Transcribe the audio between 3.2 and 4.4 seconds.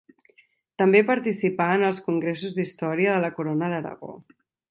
la Corona d'Aragó.